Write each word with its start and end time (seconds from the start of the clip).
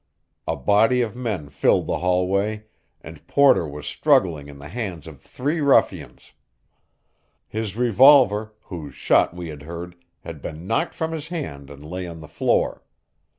A 0.47 0.55
body 0.55 1.01
of 1.03 1.15
men 1.15 1.49
filled 1.49 1.85
the 1.85 1.99
hallway, 1.99 2.63
and 3.01 3.27
Porter 3.27 3.67
was 3.67 3.85
struggling 3.85 4.47
in 4.47 4.57
the 4.57 4.69
hands 4.69 5.05
of 5.05 5.21
three 5.21 5.61
ruffians. 5.61 6.31
His 7.47 7.77
revolver, 7.77 8.55
whose 8.63 8.95
shot 8.95 9.35
we 9.35 9.49
had 9.49 9.61
heard, 9.61 9.95
had 10.21 10.41
been 10.41 10.65
knocked 10.65 10.95
from 10.95 11.11
his 11.11 11.27
hand 11.27 11.69
and 11.69 11.83
lay 11.85 12.07
on 12.07 12.19
the 12.19 12.27
floor. 12.27 12.81